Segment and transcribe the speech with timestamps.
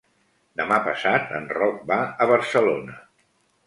[0.61, 3.03] Demà passat en Roc va a Barcelona.